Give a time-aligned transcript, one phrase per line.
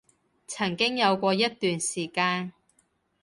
[0.47, 2.53] 曾經有過一段時間